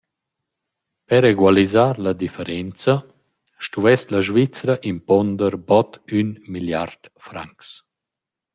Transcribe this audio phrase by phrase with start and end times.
[1.09, 2.95] Per egualisar la differenza
[3.67, 7.67] stuvess la Svizra impuonder bod ün milliard francs.